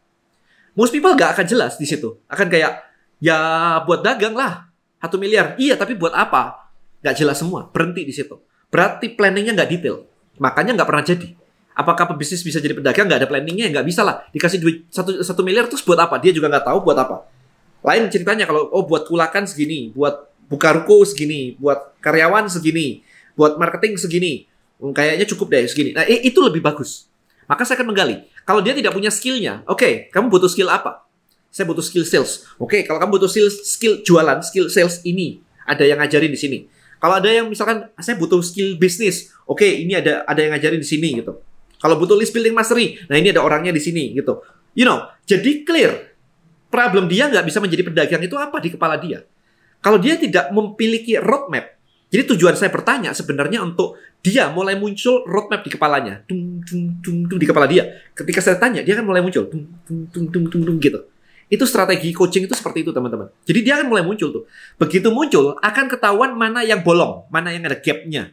Most 0.77 0.93
people 0.93 1.17
gak 1.17 1.33
akan 1.33 1.49
jelas 1.49 1.81
di 1.81 1.89
situ. 1.89 2.21
Akan 2.29 2.53
kayak 2.53 2.85
ya 3.19 3.41
buat 3.89 4.05
dagang 4.05 4.37
lah 4.37 4.72
satu 5.03 5.19
miliar. 5.19 5.59
Iya, 5.59 5.75
tapi 5.75 5.99
buat 5.99 6.15
apa? 6.15 6.71
Gak 7.03 7.19
jelas 7.19 7.43
semua. 7.43 7.67
Berhenti 7.75 8.07
di 8.07 8.15
situ. 8.15 8.39
Berarti 8.71 9.13
planningnya 9.13 9.53
nggak 9.53 9.69
detail. 9.69 10.07
Makanya 10.39 10.79
nggak 10.79 10.89
pernah 10.89 11.05
jadi. 11.05 11.29
Apakah 11.77 12.09
pebisnis 12.09 12.41
bisa 12.41 12.57
jadi 12.63 12.73
pedagang? 12.73 13.05
Nggak 13.05 13.21
ada 13.21 13.29
planningnya, 13.29 13.69
nggak 13.69 13.85
bisa 13.85 14.01
lah. 14.01 14.25
Dikasih 14.33 14.63
duit 14.63 14.89
satu, 14.89 15.21
satu 15.21 15.43
miliar 15.45 15.69
terus 15.69 15.85
buat 15.85 16.01
apa? 16.01 16.17
Dia 16.23 16.33
juga 16.33 16.49
nggak 16.49 16.65
tahu 16.65 16.79
buat 16.87 16.97
apa. 16.97 17.29
Lain 17.83 18.09
ceritanya 18.09 18.47
kalau 18.49 18.71
oh 18.71 18.87
buat 18.87 19.05
kulakan 19.05 19.45
segini, 19.45 19.91
buat 19.93 20.31
buka 20.47 20.73
ruko 20.73 21.05
segini, 21.05 21.59
buat 21.59 21.99
karyawan 22.01 22.49
segini, 22.49 23.03
buat 23.35 23.59
marketing 23.59 23.99
segini, 23.99 24.47
hmm, 24.79 24.93
kayaknya 24.95 25.27
cukup 25.29 25.51
deh 25.51 25.67
segini. 25.67 25.91
Nah 25.93 26.07
itu 26.07 26.39
lebih 26.39 26.63
bagus. 26.63 27.11
Maka 27.51 27.67
saya 27.67 27.81
akan 27.81 27.93
menggali. 27.93 28.23
Kalau 28.47 28.63
dia 28.63 28.73
tidak 28.73 28.95
punya 28.95 29.11
skillnya, 29.11 29.67
oke, 29.67 29.83
okay, 29.83 29.93
kamu 30.15 30.31
butuh 30.31 30.49
skill 30.49 30.71
apa? 30.71 31.02
Saya 31.53 31.69
butuh 31.69 31.85
skill 31.85 32.09
sales. 32.09 32.49
Oke, 32.57 32.81
kalau 32.89 32.97
kamu 32.97 33.21
butuh 33.21 33.29
skill 33.29 33.49
skill 33.53 33.95
jualan, 34.01 34.41
skill 34.41 34.73
sales 34.73 35.05
ini 35.05 35.45
ada 35.69 35.85
yang 35.85 36.01
ngajarin 36.01 36.33
di 36.33 36.41
sini. 36.41 36.59
Kalau 36.97 37.21
ada 37.21 37.29
yang 37.29 37.53
misalkan 37.53 37.93
saya 38.01 38.17
butuh 38.17 38.41
skill 38.41 38.81
bisnis, 38.81 39.29
oke, 39.45 39.63
ini 39.63 39.93
ada 39.93 40.25
ada 40.25 40.41
yang 40.41 40.57
ngajarin 40.57 40.81
di 40.81 40.89
sini 40.89 41.21
gitu. 41.21 41.37
Kalau 41.77 42.01
butuh 42.01 42.17
list 42.17 42.33
building 42.33 42.57
mastery, 42.57 42.97
nah 43.11 43.21
ini 43.21 43.35
ada 43.35 43.45
orangnya 43.45 43.75
di 43.75 43.83
sini 43.83 44.17
gitu. 44.17 44.41
You 44.73 44.89
know, 44.89 45.13
jadi 45.29 45.67
clear. 45.69 46.15
Problem 46.73 47.05
dia 47.05 47.29
nggak 47.29 47.45
bisa 47.45 47.61
menjadi 47.61 47.85
pedagang 47.85 48.23
itu 48.25 48.33
apa 48.41 48.57
di 48.57 48.73
kepala 48.73 48.97
dia. 48.97 49.21
Kalau 49.85 50.01
dia 50.01 50.17
tidak 50.17 50.49
memiliki 50.57 51.21
roadmap, 51.21 51.77
jadi 52.09 52.23
tujuan 52.33 52.57
saya 52.57 52.73
bertanya 52.73 53.13
sebenarnya 53.13 53.61
untuk 53.61 54.01
dia 54.25 54.49
mulai 54.49 54.79
muncul 54.79 55.27
roadmap 55.27 55.67
di 55.67 55.71
kepalanya, 55.75 56.23
dung, 56.25 56.63
dung, 56.65 57.03
dung, 57.03 57.19
dung, 57.27 57.39
di 57.41 57.45
kepala 57.45 57.67
dia. 57.67 58.05
Ketika 58.15 58.39
saya 58.41 58.57
tanya, 58.57 58.81
dia 58.81 58.95
kan 58.95 59.05
mulai 59.05 59.21
muncul, 59.21 59.51
dung, 59.51 59.65
dung, 59.85 60.01
dung, 60.09 60.27
dung, 60.31 60.45
dung, 60.49 60.63
dung, 60.65 60.79
gitu. 60.79 61.03
Itu 61.53 61.69
strategi 61.69 62.17
coaching 62.17 62.49
itu 62.49 62.57
seperti 62.57 62.81
itu 62.81 62.97
teman-teman. 62.97 63.29
Jadi 63.45 63.61
dia 63.61 63.77
akan 63.77 63.93
mulai 63.93 64.01
muncul 64.01 64.33
tuh. 64.33 64.49
Begitu 64.81 65.13
muncul 65.13 65.53
akan 65.61 65.85
ketahuan 65.85 66.33
mana 66.33 66.65
yang 66.65 66.81
bolong, 66.81 67.29
mana 67.29 67.53
yang 67.53 67.69
ada 67.69 67.77
gapnya. 67.77 68.33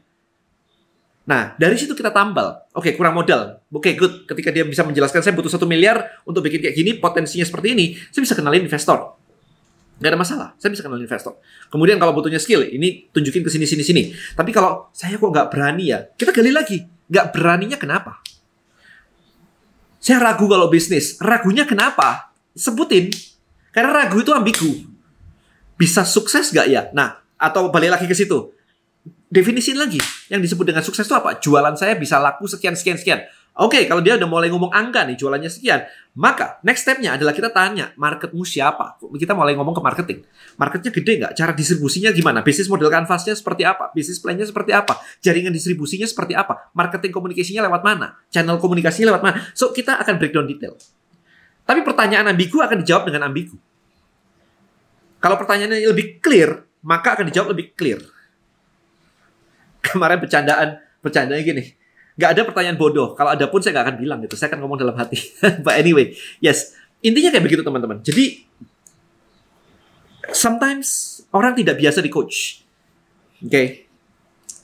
Nah, 1.27 1.53
dari 1.59 1.75
situ 1.75 1.91
kita 1.91 2.15
tambal. 2.15 2.63
Oke, 2.71 2.89
okay, 2.89 2.91
kurang 2.95 3.19
modal. 3.19 3.59
Oke, 3.69 3.91
okay, 3.91 3.93
good. 3.99 4.23
Ketika 4.23 4.55
dia 4.55 4.63
bisa 4.63 4.87
menjelaskan 4.87 5.19
saya 5.19 5.35
butuh 5.35 5.51
satu 5.51 5.67
miliar 5.67 6.23
untuk 6.23 6.47
bikin 6.47 6.63
kayak 6.63 6.73
gini, 6.79 6.91
potensinya 6.95 7.43
seperti 7.43 7.75
ini, 7.75 7.85
saya 8.07 8.23
bisa 8.23 8.39
kenalin 8.39 8.63
investor. 8.63 9.19
Gak 9.99 10.15
ada 10.15 10.17
masalah, 10.17 10.47
saya 10.55 10.71
bisa 10.71 10.81
kenalin 10.81 11.03
investor. 11.03 11.35
Kemudian 11.67 11.99
kalau 11.99 12.15
butuhnya 12.15 12.39
skill, 12.39 12.63
ini 12.63 13.11
tunjukin 13.11 13.43
ke 13.43 13.51
sini, 13.51 13.67
sini, 13.67 13.83
sini. 13.83 14.01
Tapi 14.15 14.55
kalau 14.55 14.87
saya 14.95 15.19
kok 15.19 15.27
nggak 15.27 15.51
berani 15.51 15.91
ya, 15.91 16.07
kita 16.15 16.31
gali 16.31 16.55
lagi. 16.55 16.87
Nggak 17.11 17.25
beraninya 17.35 17.75
kenapa? 17.75 18.23
Saya 19.99 20.23
ragu 20.23 20.47
kalau 20.47 20.71
bisnis. 20.71 21.19
Ragunya 21.19 21.67
kenapa? 21.67 22.28
Sebutin. 22.59 23.07
Karena 23.71 23.95
ragu 23.95 24.19
itu 24.19 24.35
ambigu. 24.35 24.71
Bisa 25.79 26.03
sukses 26.03 26.51
gak 26.51 26.67
ya? 26.67 26.91
Nah, 26.91 27.23
atau 27.39 27.71
balik 27.71 27.95
lagi 27.95 28.05
ke 28.05 28.13
situ. 28.13 28.51
Definisiin 29.31 29.79
lagi. 29.79 30.01
Yang 30.27 30.51
disebut 30.51 30.65
dengan 30.67 30.83
sukses 30.83 31.07
itu 31.07 31.15
apa? 31.15 31.39
Jualan 31.39 31.79
saya 31.79 31.95
bisa 31.95 32.19
laku 32.19 32.49
sekian, 32.51 32.75
sekian, 32.75 32.99
sekian. 32.99 33.23
Oke, 33.59 33.83
kalau 33.91 33.99
dia 33.99 34.15
udah 34.15 34.29
mulai 34.29 34.47
ngomong 34.47 34.71
angka 34.71 35.03
nih, 35.03 35.19
jualannya 35.19 35.51
sekian, 35.51 35.83
maka 36.15 36.63
next 36.63 36.87
step-nya 36.87 37.19
adalah 37.19 37.35
kita 37.35 37.51
tanya, 37.51 37.91
marketmu 37.99 38.47
siapa? 38.47 38.95
Kita 39.03 39.35
mulai 39.35 39.51
ngomong 39.59 39.75
ke 39.75 39.83
marketing. 39.83 40.19
Marketnya 40.55 40.95
gede 40.95 41.13
nggak? 41.19 41.33
Cara 41.35 41.51
distribusinya 41.51 42.15
gimana? 42.15 42.39
Bisnis 42.39 42.71
model 42.71 42.87
kanvasnya 42.87 43.35
seperti 43.35 43.67
apa? 43.67 43.91
Bisnis 43.91 44.23
plan-nya 44.23 44.47
seperti 44.47 44.71
apa? 44.71 45.03
Jaringan 45.19 45.51
distribusinya 45.51 46.07
seperti 46.07 46.39
apa? 46.39 46.71
Marketing 46.71 47.11
komunikasinya 47.11 47.67
lewat 47.67 47.83
mana? 47.83 48.15
Channel 48.31 48.55
komunikasinya 48.63 49.11
lewat 49.11 49.23
mana? 49.27 49.37
So, 49.51 49.75
kita 49.75 49.99
akan 49.99 50.15
breakdown 50.23 50.47
detail. 50.47 50.79
Tapi 51.69 51.85
pertanyaan 51.85 52.33
ambigu 52.33 52.65
akan 52.65 52.81
dijawab 52.81 53.13
dengan 53.13 53.29
ambigu. 53.29 53.53
Kalau 55.21 55.37
pertanyaannya 55.37 55.85
lebih 55.85 56.17
clear, 56.17 56.65
maka 56.81 57.13
akan 57.13 57.29
dijawab 57.29 57.53
lebih 57.53 57.77
clear. 57.77 58.01
Kemarin 59.85 60.17
bercandaan, 60.17 60.81
bercandanya 61.05 61.45
gini, 61.45 61.69
nggak 62.17 62.29
ada 62.33 62.41
pertanyaan 62.41 62.73
bodoh. 62.73 63.13
Kalau 63.13 63.37
ada 63.37 63.45
pun 63.45 63.61
saya 63.61 63.77
nggak 63.77 63.85
akan 63.85 63.97
bilang 64.01 64.19
gitu. 64.25 64.33
Saya 64.33 64.49
akan 64.49 64.65
ngomong 64.65 64.81
dalam 64.81 64.97
hati. 64.97 65.21
But 65.65 65.77
anyway, 65.77 66.17
yes. 66.41 66.73
Intinya 67.05 67.29
kayak 67.29 67.45
begitu 67.45 67.61
teman-teman. 67.61 68.01
Jadi 68.01 68.49
sometimes 70.33 71.21
orang 71.29 71.53
tidak 71.53 71.77
biasa 71.77 72.01
di 72.01 72.09
coach. 72.09 72.65
Oke. 73.45 73.51
Okay? 73.53 73.67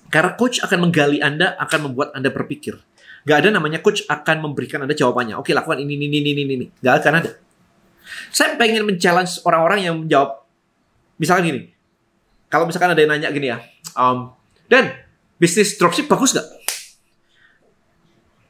Karena 0.10 0.34
coach 0.34 0.58
akan 0.58 0.90
menggali 0.90 1.22
Anda, 1.22 1.54
akan 1.60 1.92
membuat 1.92 2.18
Anda 2.18 2.34
berpikir. 2.34 2.82
Gak 3.26 3.38
ada 3.42 3.50
namanya 3.58 3.82
coach 3.82 4.06
akan 4.06 4.46
memberikan 4.46 4.86
Anda 4.86 4.94
jawabannya. 4.94 5.42
Oke, 5.42 5.52
lakukan 5.52 5.82
ini, 5.82 5.98
ini, 5.98 6.08
ini, 6.14 6.32
ini, 6.32 6.42
ini. 6.46 6.66
Gak 6.80 7.02
akan 7.02 7.14
ada. 7.26 7.32
Saya 8.30 8.54
pengen 8.54 8.86
men-challenge 8.86 9.42
orang-orang 9.50 9.80
yang 9.82 9.96
menjawab. 9.98 10.46
Misalkan 11.18 11.50
gini. 11.50 11.62
Kalau 12.54 12.70
misalkan 12.70 12.94
ada 12.94 13.02
yang 13.02 13.10
nanya 13.10 13.34
gini 13.34 13.50
ya. 13.50 13.58
Um, 13.98 14.30
dan, 14.70 14.94
bisnis 15.42 15.74
dropship 15.76 16.06
bagus 16.06 16.38
gak? 16.38 16.46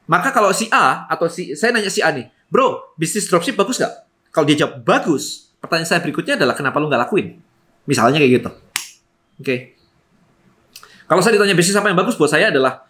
Maka 0.06 0.30
kalau 0.30 0.54
si 0.54 0.70
A 0.70 1.10
atau 1.10 1.26
si 1.32 1.58
saya 1.58 1.74
nanya 1.74 1.90
si 1.90 2.04
A 2.04 2.14
nih, 2.14 2.30
bro, 2.52 2.94
bisnis 3.00 3.26
dropship 3.26 3.58
bagus 3.58 3.80
gak? 3.80 4.06
Kalau 4.30 4.44
dia 4.44 4.60
jawab 4.60 4.84
bagus, 4.84 5.56
pertanyaan 5.64 5.88
saya 5.88 6.04
berikutnya 6.04 6.36
adalah 6.36 6.54
kenapa 6.54 6.78
lu 6.78 6.92
nggak 6.92 7.08
lakuin? 7.08 7.40
Misalnya 7.88 8.20
kayak 8.20 8.34
gitu. 8.44 8.52
Oke. 8.52 9.40
Okay. 9.40 9.60
Kalau 11.06 11.22
saya 11.24 11.40
ditanya 11.40 11.56
bisnis 11.56 11.78
apa 11.78 11.88
yang 11.88 11.98
bagus 11.98 12.20
buat 12.20 12.28
saya 12.28 12.52
adalah 12.52 12.84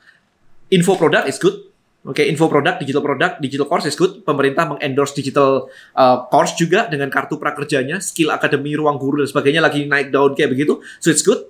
info 0.73 0.97
produk 0.97 1.29
is 1.29 1.37
good. 1.37 1.74
Oke, 2.05 2.21
okay, 2.21 2.25
info 2.29 2.45
produk, 2.45 2.77
digital 2.77 3.01
produk, 3.01 3.41
digital 3.41 3.65
course 3.65 3.89
is 3.89 3.97
good. 3.97 4.21
Pemerintah 4.21 4.69
mengendorse 4.69 5.17
digital 5.17 5.73
uh, 5.97 6.29
course 6.29 6.53
juga 6.53 6.85
dengan 6.85 7.09
kartu 7.09 7.41
prakerjanya, 7.41 7.97
skill 7.97 8.29
akademi, 8.29 8.77
ruang 8.77 9.01
guru 9.01 9.25
dan 9.25 9.27
sebagainya 9.29 9.65
lagi 9.65 9.89
naik 9.89 10.13
daun 10.13 10.37
kayak 10.37 10.53
begitu. 10.53 10.85
So 11.01 11.09
it's 11.09 11.25
good. 11.25 11.49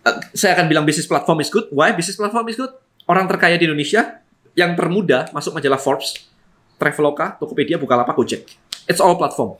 Uh, 0.00 0.16
saya 0.32 0.56
akan 0.56 0.72
bilang 0.72 0.88
bisnis 0.88 1.04
platform 1.04 1.44
is 1.44 1.52
good. 1.52 1.68
Why 1.68 1.92
bisnis 1.92 2.16
platform 2.16 2.48
is 2.48 2.56
good? 2.56 2.72
orang 3.06 3.26
terkaya 3.26 3.58
di 3.58 3.66
Indonesia 3.66 4.22
yang 4.52 4.76
termuda 4.76 5.32
masuk 5.32 5.56
majalah 5.56 5.80
Forbes, 5.80 6.28
Traveloka, 6.76 7.40
Tokopedia, 7.40 7.80
Bukalapak, 7.80 8.14
Gojek. 8.14 8.44
It's 8.86 9.00
all 9.00 9.16
platform. 9.16 9.56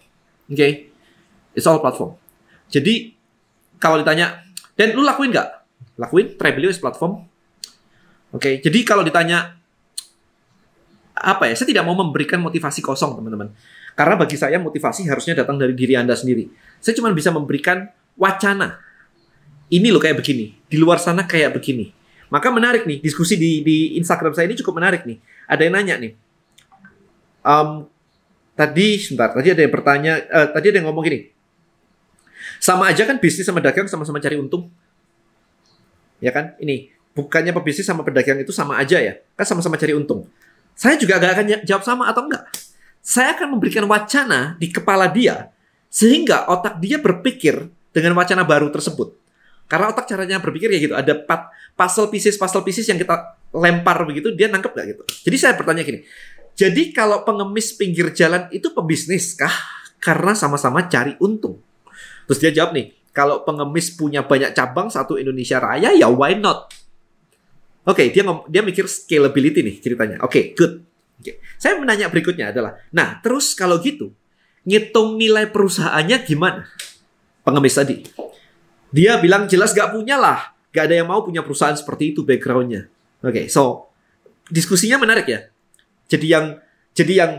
Oke? 0.50 0.54
Okay? 0.54 0.72
It's 1.56 1.66
all 1.66 1.80
platform. 1.80 2.18
Jadi 2.68 3.16
kalau 3.80 4.00
ditanya, 4.00 4.44
dan 4.76 4.94
lu 4.94 5.02
lakuin 5.04 5.32
nggak? 5.32 5.48
Lakuin. 6.00 6.26
Travelio 6.36 6.70
is 6.72 6.80
platform. 6.80 7.28
Oke. 8.32 8.40
Okay? 8.40 8.54
Jadi 8.64 8.78
kalau 8.82 9.04
ditanya 9.06 9.54
apa 11.14 11.46
ya? 11.46 11.54
Saya 11.54 11.68
tidak 11.68 11.84
mau 11.84 11.94
memberikan 11.94 12.40
motivasi 12.40 12.80
kosong, 12.82 13.14
teman-teman. 13.20 13.52
Karena 13.92 14.16
bagi 14.16 14.40
saya 14.40 14.56
motivasi 14.56 15.04
harusnya 15.06 15.44
datang 15.44 15.60
dari 15.60 15.76
diri 15.76 15.94
Anda 15.94 16.16
sendiri. 16.16 16.48
Saya 16.80 16.96
cuma 16.96 17.12
bisa 17.12 17.28
memberikan 17.28 17.86
wacana. 18.16 18.80
Ini 19.68 19.88
loh 19.92 20.00
kayak 20.00 20.20
begini. 20.20 20.56
Di 20.68 20.80
luar 20.80 20.96
sana 20.96 21.28
kayak 21.28 21.60
begini 21.60 22.02
maka 22.32 22.48
menarik 22.48 22.88
nih, 22.88 22.96
diskusi 23.04 23.36
di, 23.36 23.60
di 23.60 24.00
Instagram 24.00 24.32
saya 24.32 24.48
ini 24.48 24.56
cukup 24.56 24.80
menarik 24.80 25.04
nih. 25.04 25.20
Ada 25.44 25.68
yang 25.68 25.74
nanya 25.76 25.94
nih. 26.00 26.12
Um, 27.44 27.84
tadi, 28.56 28.96
sebentar, 28.96 29.36
tadi 29.36 29.52
ada 29.52 29.60
yang 29.60 29.68
bertanya, 29.68 30.16
uh, 30.32 30.48
tadi 30.48 30.72
ada 30.72 30.80
yang 30.80 30.88
ngomong 30.88 31.04
gini. 31.04 31.28
Sama 32.56 32.88
aja 32.88 33.04
kan 33.04 33.20
bisnis 33.20 33.44
sama 33.44 33.60
dagang 33.60 33.84
sama-sama 33.84 34.16
cari 34.16 34.40
untung. 34.40 34.72
Ya 36.24 36.32
kan? 36.32 36.56
Ini, 36.56 36.88
bukannya 37.12 37.52
pebisnis 37.56 37.88
sama 37.88 38.04
pedagang 38.04 38.40
itu 38.40 38.52
sama 38.52 38.76
aja 38.80 39.00
ya? 39.00 39.20
Kan 39.36 39.44
sama-sama 39.48 39.76
cari 39.76 39.92
untung. 39.96 40.28
Saya 40.72 40.96
juga 40.96 41.20
gak 41.20 41.32
akan 41.36 41.46
jawab 41.68 41.84
sama 41.84 42.08
atau 42.08 42.26
enggak. 42.26 42.48
Saya 43.02 43.36
akan 43.36 43.58
memberikan 43.58 43.84
wacana 43.84 44.54
di 44.56 44.70
kepala 44.70 45.10
dia, 45.10 45.50
sehingga 45.90 46.48
otak 46.48 46.78
dia 46.78 47.02
berpikir 47.02 47.66
dengan 47.90 48.16
wacana 48.16 48.46
baru 48.46 48.70
tersebut. 48.70 49.18
Karena 49.66 49.90
otak 49.90 50.06
caranya 50.06 50.38
berpikir 50.38 50.68
ya 50.70 50.78
gitu, 50.78 50.94
ada 50.94 51.16
pat, 51.16 51.50
puzzle 51.74 52.12
pieces 52.12 52.36
puzzle 52.36 52.62
pieces 52.62 52.84
yang 52.86 53.00
kita 53.00 53.40
lempar 53.52 54.04
begitu, 54.04 54.32
dia 54.32 54.48
nangkep 54.48 54.72
gak 54.72 54.86
gitu. 54.96 55.02
Jadi 55.28 55.36
saya 55.36 55.52
bertanya 55.58 55.82
gini, 55.82 56.04
jadi 56.52 56.92
kalau 56.92 57.24
pengemis 57.24 57.72
pinggir 57.76 58.12
jalan 58.12 58.48
itu 58.52 58.70
pebisnis 58.72 59.32
kah? 59.32 59.52
Karena 60.02 60.34
sama-sama 60.34 60.86
cari 60.90 61.16
untung. 61.22 61.62
Terus 62.28 62.38
dia 62.38 62.52
jawab 62.52 62.74
nih, 62.76 62.92
kalau 63.12 63.44
pengemis 63.44 63.92
punya 63.94 64.24
banyak 64.24 64.52
cabang 64.56 64.88
satu 64.88 65.16
Indonesia 65.20 65.60
Raya 65.60 65.92
ya 65.94 66.08
why 66.08 66.36
not? 66.36 66.68
Oke, 67.82 68.06
okay, 68.06 68.06
dia 68.14 68.22
dia 68.46 68.62
mikir 68.62 68.86
scalability 68.86 69.66
nih 69.66 69.76
ceritanya. 69.82 70.22
Oke, 70.22 70.30
okay, 70.30 70.44
good. 70.54 70.86
Okay. 71.18 71.42
Saya 71.58 71.78
menanya 71.78 72.06
berikutnya 72.06 72.54
adalah, 72.54 72.78
nah 72.94 73.18
terus 73.18 73.58
kalau 73.58 73.82
gitu, 73.82 74.14
ngitung 74.62 75.18
nilai 75.18 75.50
perusahaannya 75.50 76.22
gimana? 76.22 76.66
Pengemis 77.42 77.74
tadi. 77.74 78.06
Dia 78.94 79.18
bilang 79.18 79.50
jelas 79.50 79.74
gak 79.74 79.90
punya 79.90 80.14
lah. 80.14 80.54
Gak 80.70 80.90
ada 80.90 81.02
yang 81.02 81.10
mau 81.10 81.26
punya 81.26 81.42
perusahaan 81.42 81.74
seperti 81.74 82.14
itu 82.14 82.22
backgroundnya. 82.22 82.86
Oke, 83.22 83.34
okay, 83.34 83.44
so 83.50 83.90
diskusinya 84.46 85.02
menarik 85.02 85.26
ya. 85.26 85.40
Jadi 86.06 86.26
yang 86.30 86.46
jadi 86.94 87.12
yang 87.18 87.32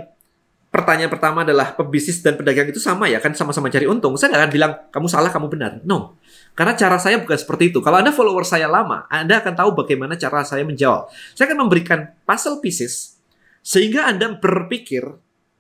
pertanyaan 0.73 1.13
pertama 1.13 1.45
adalah 1.45 1.77
pebisnis 1.77 2.17
dan 2.25 2.33
pedagang 2.33 2.65
itu 2.65 2.81
sama 2.81 3.05
ya 3.05 3.21
kan 3.21 3.37
sama-sama 3.37 3.69
cari 3.69 3.85
untung. 3.85 4.17
Saya 4.17 4.33
nggak 4.33 4.41
akan 4.41 4.51
bilang 4.57 4.71
kamu 4.89 5.05
salah 5.05 5.29
kamu 5.29 5.47
benar. 5.53 5.77
No. 5.85 6.17
Karena 6.57 6.73
cara 6.73 6.97
saya 6.97 7.21
bukan 7.21 7.37
seperti 7.37 7.69
itu. 7.69 7.77
Kalau 7.85 8.01
Anda 8.01 8.09
follower 8.09 8.41
saya 8.41 8.65
lama, 8.65 9.05
Anda 9.05 9.37
akan 9.37 9.53
tahu 9.53 9.69
bagaimana 9.77 10.17
cara 10.17 10.41
saya 10.41 10.65
menjawab. 10.65 11.13
Saya 11.37 11.53
akan 11.53 11.69
memberikan 11.69 12.09
puzzle 12.25 12.57
pieces 12.57 13.21
sehingga 13.61 14.09
Anda 14.09 14.33
berpikir 14.33 15.05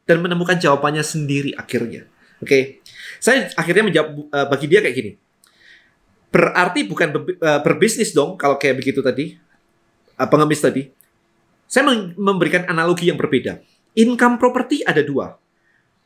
dan 0.09 0.17
menemukan 0.17 0.57
jawabannya 0.57 1.05
sendiri 1.05 1.53
akhirnya. 1.53 2.09
Oke. 2.41 2.49
Okay? 2.49 2.63
Saya 3.21 3.53
akhirnya 3.53 3.85
menjawab 3.85 4.09
uh, 4.33 4.47
bagi 4.49 4.65
dia 4.65 4.81
kayak 4.81 4.97
gini. 4.97 5.11
Berarti 6.33 6.89
bukan 6.89 7.37
uh, 7.37 7.61
berbisnis 7.61 8.17
dong 8.17 8.33
kalau 8.41 8.57
kayak 8.57 8.81
begitu 8.81 9.05
tadi. 9.05 9.37
Uh, 10.17 10.25
pengemis 10.25 10.57
tadi. 10.57 10.89
Saya 11.69 11.85
memberikan 12.17 12.65
analogi 12.65 13.13
yang 13.13 13.17
berbeda. 13.17 13.61
Income 13.93 14.41
property 14.41 14.81
ada 14.81 15.05
dua. 15.05 15.37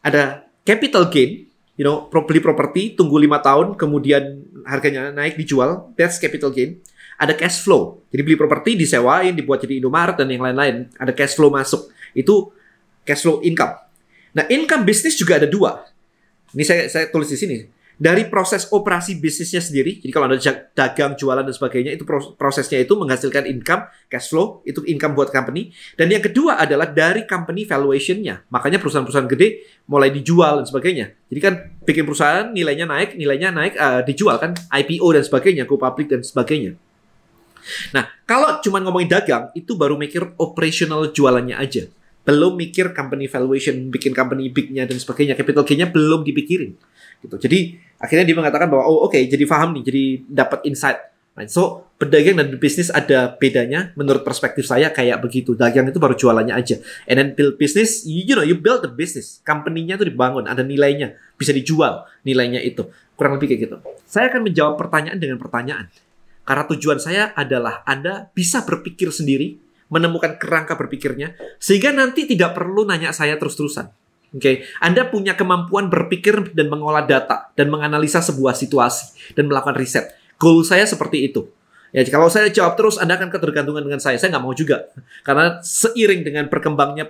Ada 0.03 0.47
capital 0.67 1.07
gain, 1.07 1.47
you 1.79 1.83
know, 1.87 2.11
beli 2.11 2.43
properti, 2.43 2.95
tunggu 2.95 3.15
lima 3.15 3.39
tahun, 3.39 3.79
kemudian 3.79 4.43
harganya 4.67 5.15
naik, 5.15 5.39
dijual, 5.39 5.91
that's 5.95 6.19
capital 6.19 6.51
gain. 6.51 6.79
Ada 7.17 7.33
cash 7.33 7.65
flow, 7.65 8.03
jadi 8.13 8.21
beli 8.21 8.37
properti, 8.37 8.77
disewain, 8.77 9.33
dibuat 9.33 9.63
jadi 9.65 9.81
Indomaret, 9.81 10.19
dan 10.19 10.29
yang 10.29 10.43
lain-lain. 10.43 10.91
Ada 10.99 11.15
cash 11.15 11.33
flow 11.33 11.49
masuk. 11.49 11.89
Itu 12.13 12.53
cash 13.07 13.25
flow 13.25 13.41
income. 13.41 13.73
Nah, 14.37 14.45
income 14.51 14.85
bisnis 14.85 15.17
juga 15.17 15.41
ada 15.41 15.49
dua. 15.49 15.81
Ini 16.53 16.63
saya, 16.63 16.85
saya 16.91 17.09
tulis 17.09 17.31
di 17.31 17.39
sini 17.39 17.76
dari 17.97 18.29
proses 18.29 18.69
operasi 18.69 19.17
bisnisnya 19.17 19.57
sendiri. 19.57 19.97
Jadi 19.97 20.11
kalau 20.13 20.29
Anda 20.29 20.37
dagang, 20.77 21.17
jualan 21.17 21.41
dan 21.41 21.53
sebagainya 21.53 21.97
itu 21.97 22.05
prosesnya 22.37 22.77
itu 22.77 22.93
menghasilkan 22.93 23.49
income, 23.49 23.89
cash 24.05 24.29
flow, 24.29 24.61
itu 24.69 24.85
income 24.85 25.17
buat 25.17 25.33
company. 25.33 25.73
Dan 25.97 26.13
yang 26.13 26.21
kedua 26.21 26.61
adalah 26.61 26.93
dari 26.93 27.25
company 27.25 27.65
valuation-nya. 27.65 28.45
Makanya 28.53 28.77
perusahaan-perusahaan 28.77 29.25
gede 29.25 29.65
mulai 29.89 30.13
dijual 30.13 30.61
dan 30.61 30.65
sebagainya. 30.69 31.05
Jadi 31.27 31.39
kan 31.41 31.53
bikin 31.83 32.05
perusahaan 32.05 32.45
nilainya 32.53 32.85
naik, 32.85 33.17
nilainya 33.17 33.49
naik 33.49 33.73
uh, 33.75 34.01
dijual 34.05 34.37
kan 34.37 34.53
IPO 34.53 35.07
dan 35.17 35.23
sebagainya, 35.25 35.65
go 35.65 35.81
public 35.81 36.13
dan 36.13 36.21
sebagainya. 36.21 36.77
Nah, 37.91 38.07
kalau 38.23 38.61
cuma 38.63 38.79
ngomongin 38.79 39.11
dagang, 39.11 39.51
itu 39.57 39.75
baru 39.75 39.99
mikir 39.99 40.37
operational 40.39 41.11
jualannya 41.11 41.57
aja. 41.57 41.89
Belum 42.23 42.59
mikir 42.59 42.91
company 42.91 43.25
valuation, 43.27 43.87
bikin 43.87 44.11
company 44.11 44.51
big-nya 44.51 44.83
dan 44.83 44.99
sebagainya. 44.99 45.33
Capital 45.35 45.63
gain-nya 45.63 45.87
belum 45.87 46.27
dipikirin. 46.27 46.75
Gitu. 47.23 47.35
Jadi 47.39 47.59
akhirnya 47.97 48.25
dia 48.25 48.37
mengatakan 48.37 48.69
bahwa 48.69 48.85
oh 48.85 49.05
oke 49.05 49.17
okay, 49.17 49.25
jadi 49.29 49.43
paham 49.45 49.77
nih, 49.77 49.83
jadi 49.85 50.03
dapat 50.25 50.59
insight. 50.65 50.99
Right. 51.37 51.53
So 51.53 51.85
pedagang 52.01 52.41
dan 52.41 52.49
bisnis 52.57 52.89
ada 52.89 53.29
bedanya 53.37 53.93
menurut 53.93 54.25
perspektif 54.25 54.65
saya 54.65 54.89
kayak 54.89 55.21
begitu. 55.21 55.53
Dagang 55.53 55.85
itu 55.85 56.01
baru 56.01 56.17
jualannya 56.17 56.57
aja. 56.57 56.81
And 57.05 57.21
then 57.21 57.29
build 57.37 57.61
business, 57.61 58.09
you, 58.09 58.25
you 58.25 58.33
know, 58.33 58.41
you 58.41 58.57
build 58.57 58.81
the 58.81 58.89
business. 58.89 59.37
Company-nya 59.45 60.01
itu 60.01 60.09
dibangun, 60.09 60.49
ada 60.49 60.65
nilainya, 60.65 61.13
bisa 61.37 61.53
dijual 61.53 62.09
nilainya 62.25 62.57
itu. 62.65 62.89
Kurang 63.13 63.37
lebih 63.37 63.53
kayak 63.53 63.61
gitu. 63.69 63.77
Saya 64.09 64.33
akan 64.33 64.49
menjawab 64.49 64.81
pertanyaan 64.81 65.21
dengan 65.21 65.37
pertanyaan. 65.37 65.85
Karena 66.41 66.63
tujuan 66.73 66.97
saya 66.97 67.37
adalah 67.37 67.85
Anda 67.85 68.33
bisa 68.33 68.65
berpikir 68.65 69.13
sendiri, 69.13 69.61
menemukan 69.93 70.41
kerangka 70.41 70.73
berpikirnya, 70.73 71.37
sehingga 71.61 71.93
nanti 71.93 72.25
tidak 72.25 72.57
perlu 72.57 72.81
nanya 72.87 73.13
saya 73.13 73.37
terus-terusan. 73.37 74.06
Oke, 74.37 74.41
okay. 74.41 74.55
Anda 74.77 75.09
punya 75.09 75.33
kemampuan 75.33 75.89
berpikir 75.89 76.53
dan 76.53 76.69
mengolah 76.69 77.09
data 77.09 77.49
dan 77.57 77.73
menganalisa 77.73 78.21
sebuah 78.21 78.53
situasi 78.53 79.33
dan 79.33 79.49
melakukan 79.49 79.73
riset. 79.73 80.13
Goal 80.37 80.61
saya 80.61 80.85
seperti 80.85 81.25
itu. 81.25 81.49
Ya 81.89 82.05
kalau 82.05 82.29
saya 82.29 82.53
jawab 82.53 82.77
terus, 82.77 83.01
Anda 83.01 83.17
akan 83.17 83.33
ketergantungan 83.33 83.81
dengan 83.81 83.97
saya. 83.97 84.21
Saya 84.21 84.37
nggak 84.37 84.45
mau 84.45 84.53
juga. 84.53 84.93
Karena 85.25 85.57
seiring 85.65 86.21
dengan 86.21 86.45
berkembangnya 86.53 87.09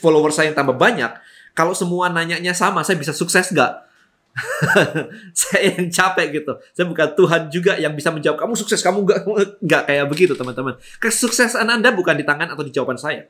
follower 0.00 0.32
saya 0.32 0.48
yang 0.48 0.56
tambah 0.56 0.80
banyak, 0.80 1.12
kalau 1.52 1.76
semua 1.76 2.08
nanyanya 2.08 2.56
sama, 2.56 2.80
saya 2.80 2.96
bisa 2.96 3.12
sukses 3.12 3.52
nggak? 3.52 3.84
saya 5.38 5.78
yang 5.78 5.92
capek 5.92 6.42
gitu. 6.42 6.52
Saya 6.72 6.88
bukan 6.88 7.12
Tuhan 7.12 7.42
juga 7.52 7.76
yang 7.76 7.92
bisa 7.92 8.08
menjawab 8.08 8.40
kamu 8.40 8.56
sukses, 8.56 8.80
kamu 8.80 9.04
nggak 9.04 9.20
nggak 9.60 9.82
kayak 9.84 10.06
begitu 10.08 10.32
teman-teman. 10.32 10.80
Kesuksesan 10.98 11.68
Anda 11.68 11.92
bukan 11.92 12.16
di 12.16 12.24
tangan 12.24 12.50
atau 12.56 12.64
di 12.64 12.72
jawaban 12.72 12.96
saya. 12.96 13.28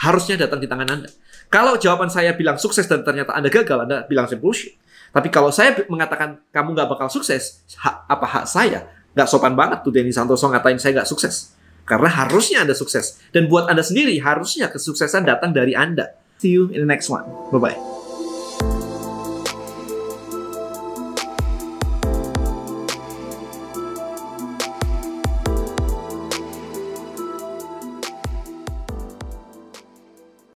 Harusnya 0.00 0.40
datang 0.40 0.58
di 0.58 0.66
tangan 0.66 0.88
Anda. 0.88 1.10
Kalau 1.52 1.76
jawaban 1.76 2.08
saya 2.08 2.32
bilang 2.32 2.56
sukses 2.56 2.88
dan 2.88 3.04
ternyata 3.04 3.36
Anda 3.36 3.52
gagal, 3.52 3.84
Anda 3.84 3.96
bilang 4.08 4.24
saya 4.30 4.40
bullshit. 4.40 4.78
Tapi 5.10 5.28
kalau 5.28 5.50
saya 5.50 5.74
mengatakan 5.90 6.40
kamu 6.54 6.78
nggak 6.78 6.88
bakal 6.88 7.10
sukses, 7.10 7.66
hak, 7.76 8.06
apa 8.06 8.26
hak 8.26 8.46
saya? 8.46 8.86
Nggak 9.12 9.28
sopan 9.28 9.58
banget 9.58 9.82
tuh 9.82 9.90
Denny 9.90 10.14
Santoso 10.14 10.46
ngatain 10.46 10.78
saya 10.78 11.02
nggak 11.02 11.10
sukses. 11.10 11.52
Karena 11.82 12.06
harusnya 12.06 12.62
Anda 12.62 12.78
sukses. 12.78 13.18
Dan 13.34 13.50
buat 13.50 13.66
Anda 13.66 13.82
sendiri, 13.82 14.22
harusnya 14.22 14.70
kesuksesan 14.70 15.26
datang 15.26 15.50
dari 15.50 15.74
Anda. 15.74 16.14
See 16.38 16.54
you 16.54 16.70
in 16.70 16.86
the 16.86 16.88
next 16.88 17.10
one. 17.10 17.26
Bye-bye. 17.50 17.89